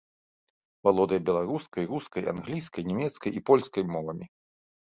Валодае 0.87 1.19
беларускай, 1.27 1.83
рускай, 1.93 2.23
англійскай, 2.33 2.89
нямецкай 2.89 3.31
і 3.41 3.47
польскай 3.51 3.83
мовамі. 3.95 4.25